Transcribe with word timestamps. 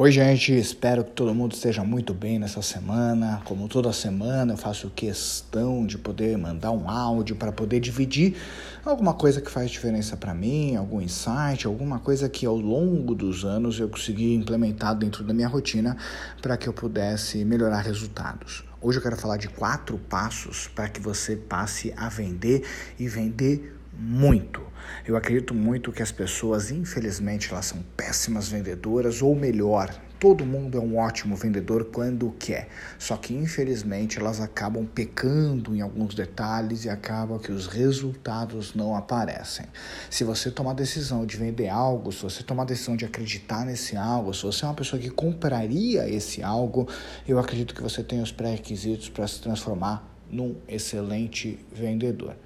Oi, 0.00 0.12
gente, 0.12 0.56
espero 0.56 1.02
que 1.02 1.10
todo 1.10 1.34
mundo 1.34 1.54
esteja 1.54 1.82
muito 1.82 2.14
bem 2.14 2.38
nessa 2.38 2.62
semana. 2.62 3.42
Como 3.44 3.66
toda 3.66 3.92
semana, 3.92 4.52
eu 4.52 4.56
faço 4.56 4.88
questão 4.90 5.84
de 5.84 5.98
poder 5.98 6.38
mandar 6.38 6.70
um 6.70 6.88
áudio 6.88 7.34
para 7.34 7.50
poder 7.50 7.80
dividir 7.80 8.36
alguma 8.84 9.12
coisa 9.12 9.40
que 9.40 9.50
faz 9.50 9.68
diferença 9.72 10.16
para 10.16 10.32
mim, 10.32 10.76
algum 10.76 11.00
insight, 11.00 11.66
alguma 11.66 11.98
coisa 11.98 12.28
que 12.28 12.46
ao 12.46 12.56
longo 12.56 13.12
dos 13.12 13.44
anos 13.44 13.80
eu 13.80 13.88
consegui 13.88 14.36
implementar 14.36 14.94
dentro 14.94 15.24
da 15.24 15.34
minha 15.34 15.48
rotina 15.48 15.96
para 16.40 16.56
que 16.56 16.68
eu 16.68 16.72
pudesse 16.72 17.44
melhorar 17.44 17.80
resultados. 17.80 18.62
Hoje 18.80 18.98
eu 18.98 19.02
quero 19.02 19.16
falar 19.16 19.36
de 19.36 19.48
quatro 19.48 19.98
passos 19.98 20.68
para 20.68 20.88
que 20.88 21.00
você 21.00 21.34
passe 21.34 21.92
a 21.96 22.08
vender 22.08 22.64
e 23.00 23.08
vender 23.08 23.77
muito. 23.98 24.62
Eu 25.04 25.16
acredito 25.16 25.52
muito 25.52 25.90
que 25.90 26.02
as 26.02 26.12
pessoas, 26.12 26.70
infelizmente, 26.70 27.50
elas 27.50 27.66
são 27.66 27.82
péssimas 27.96 28.48
vendedoras, 28.48 29.20
ou 29.20 29.34
melhor, 29.34 29.92
todo 30.20 30.46
mundo 30.46 30.78
é 30.78 30.80
um 30.80 30.96
ótimo 30.96 31.34
vendedor 31.34 31.86
quando 31.86 32.34
quer. 32.38 32.68
Só 32.98 33.16
que, 33.16 33.34
infelizmente, 33.34 34.18
elas 34.18 34.40
acabam 34.40 34.86
pecando 34.86 35.74
em 35.74 35.80
alguns 35.80 36.14
detalhes 36.14 36.84
e 36.84 36.88
acaba 36.88 37.38
que 37.40 37.50
os 37.50 37.66
resultados 37.66 38.74
não 38.74 38.94
aparecem. 38.94 39.66
Se 40.08 40.22
você 40.22 40.50
tomar 40.50 40.70
a 40.70 40.74
decisão 40.74 41.26
de 41.26 41.36
vender 41.36 41.68
algo, 41.68 42.12
se 42.12 42.22
você 42.22 42.42
tomar 42.42 42.62
a 42.62 42.66
decisão 42.66 42.96
de 42.96 43.04
acreditar 43.04 43.64
nesse 43.64 43.96
algo, 43.96 44.32
se 44.32 44.44
você 44.44 44.64
é 44.64 44.68
uma 44.68 44.74
pessoa 44.74 45.00
que 45.00 45.10
compraria 45.10 46.08
esse 46.08 46.42
algo, 46.42 46.88
eu 47.26 47.38
acredito 47.38 47.74
que 47.74 47.82
você 47.82 48.02
tem 48.02 48.22
os 48.22 48.30
pré-requisitos 48.30 49.08
para 49.08 49.26
se 49.26 49.40
transformar 49.40 50.08
num 50.30 50.56
excelente 50.68 51.58
vendedor. 51.72 52.36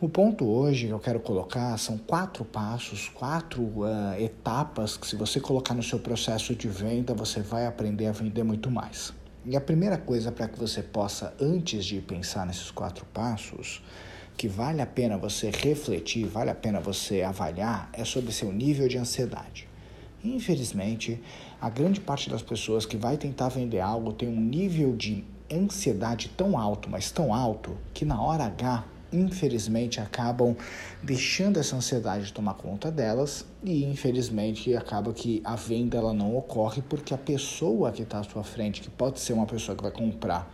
O 0.00 0.08
ponto 0.08 0.44
hoje 0.44 0.86
que 0.86 0.92
eu 0.92 1.00
quero 1.00 1.18
colocar 1.18 1.76
são 1.76 1.98
quatro 1.98 2.44
passos, 2.44 3.08
quatro 3.08 3.60
uh, 3.60 4.14
etapas 4.16 4.96
que, 4.96 5.04
se 5.04 5.16
você 5.16 5.40
colocar 5.40 5.74
no 5.74 5.82
seu 5.82 5.98
processo 5.98 6.54
de 6.54 6.68
venda, 6.68 7.12
você 7.12 7.40
vai 7.40 7.66
aprender 7.66 8.06
a 8.06 8.12
vender 8.12 8.44
muito 8.44 8.70
mais. 8.70 9.12
E 9.44 9.56
a 9.56 9.60
primeira 9.60 9.98
coisa 9.98 10.30
para 10.30 10.46
que 10.46 10.56
você 10.56 10.84
possa, 10.84 11.34
antes 11.40 11.84
de 11.84 12.00
pensar 12.00 12.46
nesses 12.46 12.70
quatro 12.70 13.04
passos, 13.06 13.82
que 14.36 14.46
vale 14.46 14.80
a 14.80 14.86
pena 14.86 15.18
você 15.18 15.50
refletir, 15.50 16.26
vale 16.26 16.50
a 16.50 16.54
pena 16.54 16.78
você 16.78 17.22
avaliar, 17.22 17.90
é 17.92 18.04
sobre 18.04 18.30
seu 18.30 18.52
nível 18.52 18.86
de 18.86 18.98
ansiedade. 18.98 19.68
Infelizmente, 20.22 21.20
a 21.60 21.68
grande 21.68 22.00
parte 22.00 22.30
das 22.30 22.40
pessoas 22.40 22.86
que 22.86 22.96
vai 22.96 23.16
tentar 23.16 23.48
vender 23.48 23.80
algo 23.80 24.12
tem 24.12 24.28
um 24.28 24.40
nível 24.40 24.94
de 24.94 25.24
ansiedade 25.52 26.28
tão 26.36 26.56
alto, 26.56 26.88
mas 26.88 27.10
tão 27.10 27.34
alto, 27.34 27.76
que 27.92 28.04
na 28.04 28.22
hora 28.22 28.44
H 28.44 28.84
infelizmente 29.12 30.00
acabam 30.00 30.56
deixando 31.02 31.58
essa 31.58 31.76
ansiedade 31.76 32.32
tomar 32.32 32.54
conta 32.54 32.90
delas 32.90 33.44
e 33.62 33.84
infelizmente 33.84 34.74
acaba 34.74 35.12
que 35.12 35.40
a 35.44 35.56
venda 35.56 35.96
ela 35.96 36.12
não 36.12 36.36
ocorre 36.36 36.82
porque 36.82 37.14
a 37.14 37.18
pessoa 37.18 37.90
que 37.92 38.02
está 38.02 38.20
à 38.20 38.22
sua 38.22 38.44
frente, 38.44 38.80
que 38.80 38.90
pode 38.90 39.20
ser 39.20 39.32
uma 39.32 39.46
pessoa 39.46 39.76
que 39.76 39.82
vai 39.82 39.92
comprar 39.92 40.52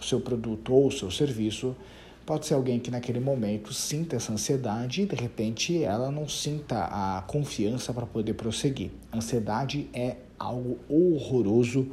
o 0.00 0.04
seu 0.04 0.20
produto 0.20 0.72
ou 0.72 0.86
o 0.86 0.92
seu 0.92 1.10
serviço, 1.10 1.76
pode 2.24 2.46
ser 2.46 2.54
alguém 2.54 2.78
que 2.78 2.90
naquele 2.90 3.20
momento 3.20 3.74
sinta 3.74 4.16
essa 4.16 4.32
ansiedade 4.32 5.02
e 5.02 5.06
de 5.06 5.16
repente 5.16 5.82
ela 5.82 6.10
não 6.10 6.28
sinta 6.28 6.84
a 6.84 7.22
confiança 7.26 7.92
para 7.92 8.06
poder 8.06 8.34
prosseguir. 8.34 8.90
Ansiedade 9.12 9.88
é 9.92 10.16
algo 10.38 10.78
horroroso 10.88 11.88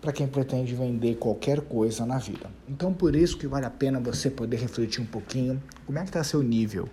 para 0.00 0.12
quem 0.12 0.26
pretende 0.26 0.74
vender 0.74 1.16
qualquer 1.16 1.60
coisa 1.60 2.06
na 2.06 2.18
vida. 2.18 2.50
Então, 2.68 2.92
por 2.92 3.14
isso 3.14 3.36
que 3.36 3.46
vale 3.46 3.66
a 3.66 3.70
pena 3.70 4.00
você 4.00 4.30
poder 4.30 4.56
refletir 4.56 5.02
um 5.02 5.06
pouquinho 5.06 5.62
como 5.84 5.98
é 5.98 6.02
que 6.02 6.08
está 6.08 6.24
seu 6.24 6.42
nível 6.42 6.88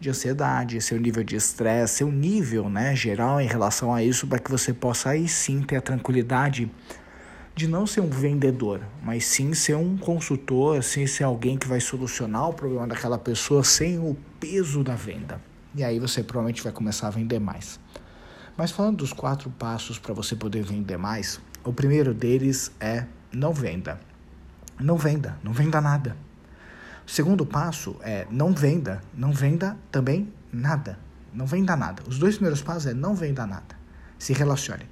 de 0.00 0.10
ansiedade, 0.10 0.80
seu 0.80 0.98
nível 0.98 1.22
de 1.22 1.36
estresse, 1.36 1.98
seu 1.98 2.10
nível 2.10 2.68
né, 2.68 2.96
geral 2.96 3.40
em 3.40 3.46
relação 3.46 3.94
a 3.94 4.02
isso, 4.02 4.26
para 4.26 4.40
que 4.40 4.50
você 4.50 4.72
possa 4.72 5.10
aí 5.10 5.28
sim 5.28 5.62
ter 5.62 5.76
a 5.76 5.80
tranquilidade 5.80 6.68
de 7.54 7.68
não 7.68 7.86
ser 7.86 8.00
um 8.00 8.08
vendedor, 8.08 8.80
mas 9.02 9.24
sim 9.26 9.54
ser 9.54 9.76
um 9.76 9.96
consultor, 9.96 10.82
sim 10.82 11.06
ser 11.06 11.22
alguém 11.22 11.56
que 11.56 11.68
vai 11.68 11.80
solucionar 11.80 12.48
o 12.48 12.54
problema 12.54 12.88
daquela 12.88 13.18
pessoa 13.18 13.62
sem 13.62 13.98
o 13.98 14.16
peso 14.40 14.82
da 14.82 14.96
venda. 14.96 15.40
E 15.74 15.84
aí 15.84 16.00
você 16.00 16.22
provavelmente 16.22 16.62
vai 16.62 16.72
começar 16.72 17.06
a 17.06 17.10
vender 17.10 17.38
mais. 17.38 17.78
Mas 18.56 18.70
falando 18.70 18.98
dos 18.98 19.12
quatro 19.12 19.50
passos 19.50 19.98
para 19.98 20.12
você 20.12 20.34
poder 20.34 20.62
vender 20.62 20.96
mais, 20.96 21.40
o 21.64 21.72
primeiro 21.72 22.12
deles 22.12 22.72
é 22.80 23.06
não 23.32 23.52
venda. 23.52 24.00
Não 24.80 24.96
venda, 24.96 25.38
não 25.42 25.52
venda 25.52 25.80
nada. 25.80 26.16
O 27.06 27.10
segundo 27.10 27.46
passo 27.46 27.96
é 28.02 28.26
não 28.30 28.52
venda, 28.52 29.00
não 29.14 29.32
venda 29.32 29.76
também 29.90 30.32
nada. 30.52 30.98
Não 31.32 31.46
venda 31.46 31.76
nada. 31.76 32.02
Os 32.06 32.18
dois 32.18 32.34
primeiros 32.34 32.62
passos 32.62 32.86
é 32.86 32.94
não 32.94 33.14
venda 33.14 33.46
nada. 33.46 33.76
Se 34.18 34.32
relacione. 34.32 34.90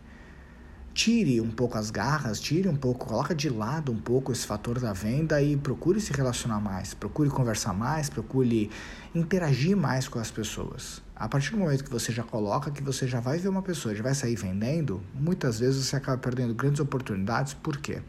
Tire 0.92 1.40
um 1.40 1.50
pouco 1.50 1.78
as 1.78 1.90
garras, 1.90 2.40
tire 2.40 2.68
um 2.68 2.76
pouco, 2.76 3.06
coloca 3.06 3.34
de 3.34 3.48
lado 3.48 3.92
um 3.92 3.98
pouco 3.98 4.32
esse 4.32 4.46
fator 4.46 4.80
da 4.80 4.92
venda 4.92 5.40
e 5.40 5.56
procure 5.56 6.00
se 6.00 6.12
relacionar 6.12 6.60
mais, 6.60 6.94
procure 6.94 7.30
conversar 7.30 7.72
mais, 7.72 8.10
procure 8.10 8.70
interagir 9.14 9.76
mais 9.76 10.08
com 10.08 10.18
as 10.18 10.30
pessoas. 10.30 11.00
A 11.20 11.28
partir 11.28 11.50
do 11.50 11.58
momento 11.58 11.84
que 11.84 11.90
você 11.90 12.10
já 12.12 12.22
coloca 12.22 12.70
que 12.70 12.82
você 12.82 13.06
já 13.06 13.20
vai 13.20 13.36
ver 13.36 13.48
uma 13.50 13.60
pessoa, 13.60 13.94
já 13.94 14.02
vai 14.02 14.14
sair 14.14 14.36
vendendo, 14.36 15.02
muitas 15.12 15.60
vezes 15.60 15.84
você 15.84 15.94
acaba 15.94 16.16
perdendo 16.16 16.54
grandes 16.54 16.80
oportunidades. 16.80 17.52
Por 17.52 17.76
quê? 17.76 18.00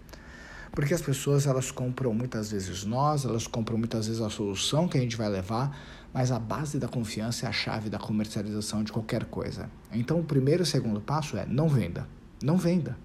Porque 0.72 0.94
as 0.94 1.02
pessoas 1.02 1.46
elas 1.46 1.72
compram 1.72 2.14
muitas 2.14 2.52
vezes 2.52 2.86
nós, 2.86 3.26
elas 3.26 3.48
compram 3.48 3.78
muitas 3.78 4.08
vezes 4.08 4.22
a 4.22 4.30
solução 4.30 4.88
que 4.88 4.98
a 4.98 5.02
gente 5.02 5.18
vai 5.18 5.28
levar, 5.28 5.78
mas 6.14 6.32
a 6.32 6.40
base 6.40 6.80
da 6.80 6.88
confiança 6.88 7.46
é 7.46 7.50
a 7.50 7.52
chave 7.52 7.90
da 7.90 8.00
comercialização 8.00 8.82
de 8.82 8.94
qualquer 8.94 9.26
coisa. 9.26 9.70
Então, 9.92 10.18
o 10.22 10.24
primeiro 10.24 10.64
e 10.64 10.66
segundo 10.66 11.02
passo 11.02 11.36
é 11.36 11.46
não 11.46 11.68
venda. 11.68 12.08
Não 12.42 12.58
venda. 12.58 12.98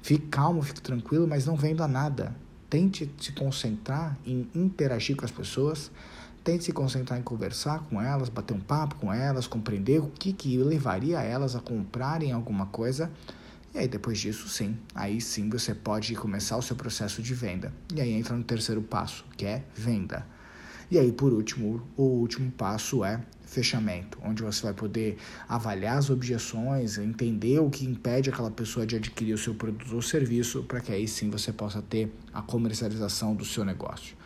Fique 0.00 0.26
calmo, 0.28 0.62
fique 0.62 0.80
tranquilo, 0.80 1.28
mas 1.28 1.44
não 1.44 1.54
venda 1.54 1.86
nada. 1.86 2.34
Tente 2.70 3.14
se 3.20 3.32
concentrar 3.32 4.16
em 4.24 4.48
interagir 4.54 5.16
com 5.16 5.26
as 5.26 5.30
pessoas, 5.30 5.90
Tente 6.42 6.64
se 6.64 6.72
concentrar 6.72 7.18
em 7.18 7.22
conversar 7.22 7.80
com 7.84 8.00
elas, 8.00 8.28
bater 8.28 8.54
um 8.54 8.60
papo 8.60 8.94
com 8.96 9.12
elas, 9.12 9.46
compreender 9.46 10.00
o 10.00 10.08
que, 10.08 10.32
que 10.32 10.56
levaria 10.56 11.20
elas 11.20 11.54
a 11.54 11.60
comprarem 11.60 12.32
alguma 12.32 12.66
coisa. 12.66 13.10
E 13.74 13.78
aí, 13.78 13.86
depois 13.86 14.18
disso, 14.18 14.48
sim, 14.48 14.76
aí 14.94 15.20
sim 15.20 15.48
você 15.48 15.74
pode 15.74 16.14
começar 16.16 16.56
o 16.56 16.62
seu 16.62 16.74
processo 16.74 17.22
de 17.22 17.34
venda. 17.34 17.72
E 17.94 18.00
aí 18.00 18.12
entra 18.12 18.34
no 18.34 18.42
terceiro 18.42 18.82
passo, 18.82 19.24
que 19.36 19.44
é 19.44 19.62
venda. 19.74 20.26
E 20.90 20.98
aí, 20.98 21.12
por 21.12 21.32
último, 21.32 21.80
o 21.96 22.02
último 22.02 22.50
passo 22.50 23.04
é 23.04 23.20
fechamento, 23.44 24.18
onde 24.24 24.42
você 24.42 24.62
vai 24.62 24.72
poder 24.72 25.18
avaliar 25.48 25.98
as 25.98 26.08
objeções, 26.08 26.98
entender 26.98 27.60
o 27.60 27.68
que 27.68 27.84
impede 27.84 28.30
aquela 28.30 28.50
pessoa 28.50 28.86
de 28.86 28.96
adquirir 28.96 29.34
o 29.34 29.38
seu 29.38 29.54
produto 29.54 29.94
ou 29.94 30.02
serviço, 30.02 30.62
para 30.64 30.80
que 30.80 30.92
aí 30.92 31.06
sim 31.06 31.30
você 31.30 31.52
possa 31.52 31.82
ter 31.82 32.12
a 32.32 32.42
comercialização 32.42 33.34
do 33.34 33.44
seu 33.44 33.64
negócio. 33.64 34.16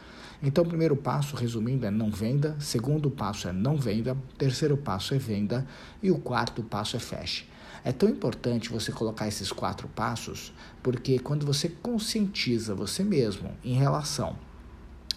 Então, 0.46 0.62
o 0.62 0.68
primeiro 0.68 0.94
passo, 0.94 1.34
resumindo, 1.36 1.86
é 1.86 1.90
não 1.90 2.10
venda. 2.10 2.54
Segundo 2.60 3.10
passo 3.10 3.48
é 3.48 3.52
não 3.52 3.78
venda. 3.78 4.14
Terceiro 4.36 4.76
passo 4.76 5.14
é 5.14 5.18
venda. 5.18 5.66
E 6.02 6.10
o 6.10 6.18
quarto 6.18 6.62
passo 6.62 6.96
é 6.96 7.00
feche. 7.00 7.46
É 7.82 7.92
tão 7.92 8.10
importante 8.10 8.68
você 8.68 8.92
colocar 8.92 9.26
esses 9.26 9.50
quatro 9.50 9.88
passos, 9.88 10.52
porque 10.82 11.18
quando 11.18 11.46
você 11.46 11.68
conscientiza 11.68 12.74
você 12.74 13.02
mesmo 13.02 13.50
em 13.64 13.74
relação 13.74 14.38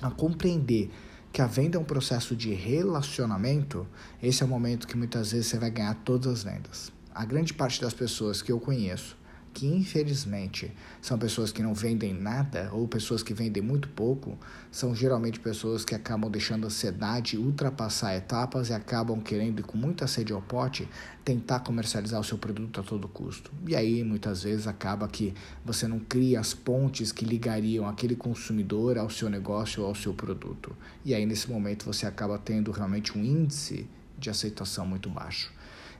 a 0.01 0.09
compreender 0.09 0.89
que 1.31 1.41
a 1.41 1.47
venda 1.47 1.77
é 1.77 1.79
um 1.79 1.85
processo 1.85 2.35
de 2.35 2.53
relacionamento, 2.53 3.85
esse 4.23 4.43
é 4.43 4.45
o 4.45 4.49
momento 4.49 4.87
que 4.87 4.97
muitas 4.97 5.31
vezes 5.31 5.47
você 5.47 5.59
vai 5.59 5.69
ganhar 5.69 5.93
todas 6.05 6.31
as 6.31 6.43
vendas. 6.43 6.91
A 7.13 7.25
grande 7.25 7.53
parte 7.53 7.81
das 7.81 7.93
pessoas 7.93 8.41
que 8.41 8.51
eu 8.51 8.59
conheço 8.59 9.17
que 9.57 9.65
infelizmente 9.65 10.71
são 11.01 11.17
pessoas 11.17 11.51
que 11.51 11.63
não 11.63 11.73
vendem 11.73 12.13
nada 12.13 12.69
ou 12.71 12.87
pessoas 12.87 13.23
que 13.23 13.33
vendem 13.33 13.63
muito 13.63 13.89
pouco, 13.89 14.37
são 14.71 14.93
geralmente 14.93 15.39
pessoas 15.39 15.83
que 15.83 15.95
acabam 15.95 16.29
deixando 16.29 16.65
a 16.65 16.67
ansiedade 16.67 17.39
ultrapassar 17.39 18.15
etapas 18.15 18.69
e 18.69 18.73
acabam 18.73 19.19
querendo, 19.19 19.63
com 19.63 19.75
muita 19.75 20.05
sede 20.05 20.31
ao 20.31 20.43
pote, 20.43 20.87
tentar 21.25 21.61
comercializar 21.61 22.21
o 22.21 22.23
seu 22.23 22.37
produto 22.37 22.79
a 22.79 22.83
todo 22.83 23.07
custo. 23.07 23.51
E 23.65 23.75
aí 23.75 24.03
muitas 24.03 24.43
vezes 24.43 24.67
acaba 24.67 25.07
que 25.07 25.33
você 25.65 25.87
não 25.87 25.97
cria 25.97 26.39
as 26.39 26.53
pontes 26.53 27.11
que 27.11 27.25
ligariam 27.25 27.87
aquele 27.87 28.15
consumidor 28.15 28.99
ao 28.99 29.09
seu 29.09 29.27
negócio 29.27 29.81
ou 29.81 29.89
ao 29.89 29.95
seu 29.95 30.13
produto. 30.13 30.75
E 31.03 31.15
aí 31.15 31.25
nesse 31.25 31.49
momento 31.49 31.83
você 31.83 32.05
acaba 32.05 32.37
tendo 32.37 32.69
realmente 32.69 33.17
um 33.17 33.23
índice 33.25 33.89
de 34.19 34.29
aceitação 34.29 34.85
muito 34.85 35.09
baixo. 35.09 35.51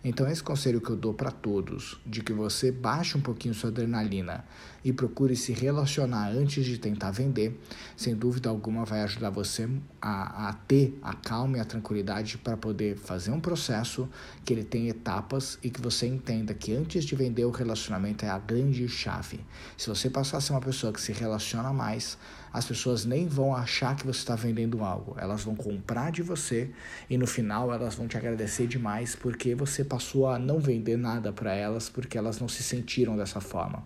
Então, 0.04 0.28
esse 0.28 0.44
conselho 0.44 0.80
que 0.80 0.90
eu 0.90 0.96
dou 0.96 1.14
para 1.14 1.32
todos, 1.32 2.00
de 2.06 2.22
que 2.22 2.32
você 2.32 2.72
baixe 2.72 3.18
um 3.18 3.22
pouquinho 3.22 3.54
sua 3.54 3.70
adrenalina 3.70 4.46
e 4.84 4.94
procure 4.94 5.36
se 5.36 5.52
relacionar 5.52 6.30
antes 6.30 6.66
de 6.66 6.78
tentar 6.78 7.12
vender, 7.12 7.60
sem 7.96 8.16
dúvida 8.16 8.50
alguma 8.50 8.86
vai 8.86 9.02
ajudar 9.02 9.30
você 9.30 9.68
a, 10.02 10.50
a 10.50 10.54
ter 10.54 10.98
a 11.02 11.14
calma 11.14 11.58
e 11.58 11.60
a 11.60 11.66
tranquilidade 11.66 12.38
para 12.38 12.56
poder 12.56 12.96
fazer 12.96 13.32
um 13.32 13.40
processo 13.40 14.08
que 14.46 14.54
ele 14.54 14.64
tem 14.64 14.88
etapas 14.88 15.58
e 15.62 15.70
que 15.70 15.82
você 15.82 16.08
entenda 16.08 16.54
que 16.54 16.74
antes 16.74 17.04
de 17.04 17.16
vender 17.16 17.46
o 17.46 17.52
relacionamento 17.52 18.24
é 18.24 18.30
a 18.30 18.40
grande 18.40 18.88
chave. 18.88 19.40
Se 19.76 19.90
você 19.90 20.10
passar 20.10 20.38
a 20.38 20.42
ser 20.42 20.54
uma 20.54 20.62
pessoa 20.62 20.94
que 20.94 21.02
se 21.02 21.12
relaciona 21.12 21.74
mais, 21.74 22.18
as 22.54 22.66
pessoas 22.66 23.06
nem 23.06 23.28
vão 23.28 23.56
achar 23.56 23.96
que 23.96 24.06
você 24.06 24.20
está 24.20 24.36
vendendo 24.36 24.84
algo, 24.84 25.16
elas 25.20 25.44
vão 25.44 25.56
comprar 25.56 26.12
de 26.12 26.22
você 26.22 26.72
e 27.10 27.18
no 27.18 27.28
final 27.28 27.74
elas 27.74 27.96
vão 27.96 28.08
te 28.08 28.18
agradecer 28.18 28.68
demais 28.68 29.16
porque 29.16 29.54
você 29.54 29.84
passou 29.88 30.28
a 30.28 30.38
não 30.38 30.60
vender 30.60 30.98
nada 30.98 31.32
para 31.32 31.56
elas 31.56 31.90
porque 31.90 32.18
elas 32.18 32.40
não 32.40 32.48
se 32.48 32.62
sentiram 32.62 33.18
dessa 33.18 33.42
forma. 33.42 33.84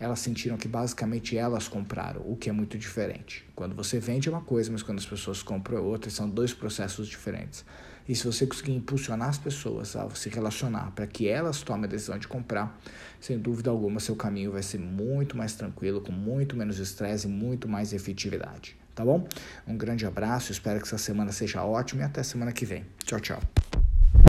Elas 0.00 0.18
sentiram 0.18 0.56
que 0.56 0.66
basicamente 0.66 1.36
elas 1.36 1.68
compraram, 1.68 2.22
o 2.24 2.36
que 2.36 2.48
é 2.50 2.52
muito 2.52 2.76
diferente. 2.76 3.44
Quando 3.54 3.76
você 3.76 4.00
vende 4.00 4.28
é 4.28 4.32
uma 4.32 4.40
coisa, 4.40 4.72
mas 4.72 4.82
quando 4.82 4.98
as 4.98 5.06
pessoas 5.06 5.42
compram 5.42 5.78
é 5.78 5.80
outra, 5.80 6.10
são 6.10 6.28
dois 6.28 6.52
processos 6.52 7.06
diferentes. 7.06 7.64
E 8.08 8.14
se 8.14 8.26
você 8.26 8.46
conseguir 8.46 8.72
impulsionar 8.72 9.28
as 9.28 9.38
pessoas 9.38 9.94
a 9.94 10.10
se 10.10 10.28
relacionar 10.28 10.90
para 10.90 11.06
que 11.06 11.28
elas 11.28 11.62
tomem 11.62 11.84
a 11.84 11.88
decisão 11.88 12.18
de 12.18 12.26
comprar, 12.26 12.76
sem 13.20 13.38
dúvida 13.38 13.70
alguma, 13.70 14.00
seu 14.00 14.16
caminho 14.16 14.50
vai 14.50 14.62
ser 14.62 14.78
muito 14.78 15.36
mais 15.36 15.54
tranquilo, 15.54 16.00
com 16.00 16.12
muito 16.12 16.56
menos 16.56 16.78
estresse 16.78 17.28
e 17.28 17.30
muito 17.30 17.68
mais 17.68 17.92
efetividade. 17.92 18.76
Tá 18.94 19.04
bom? 19.04 19.26
Um 19.66 19.76
grande 19.76 20.04
abraço, 20.04 20.52
espero 20.52 20.80
que 20.80 20.86
essa 20.86 20.98
semana 20.98 21.32
seja 21.32 21.64
ótima 21.64 22.02
e 22.02 22.04
até 22.04 22.22
semana 22.22 22.52
que 22.52 22.66
vem. 22.66 22.84
Tchau, 23.04 23.20
tchau. 23.20 23.71